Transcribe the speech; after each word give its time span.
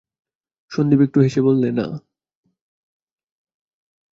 সন্দীপ 0.71 0.99
একটু 1.01 1.19
হেসে 1.19 1.41
বললে, 1.41 1.69
না। 1.71 1.85